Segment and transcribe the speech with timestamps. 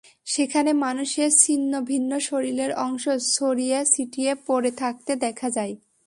[0.27, 3.05] সেখানে মানুষের ছিন্নভিন্ন শরীরের অংশ
[3.33, 5.73] ছড়িয়ে ছিটিয়ে পড়ে থাকতে দেখা যায়।